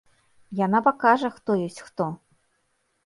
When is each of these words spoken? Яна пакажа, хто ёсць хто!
Яна 0.59 0.79
пакажа, 0.87 1.29
хто 1.35 1.59
ёсць 1.67 1.81
хто! 1.91 2.09